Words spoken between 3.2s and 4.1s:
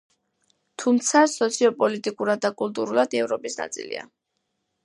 ევროპის ნაწილია.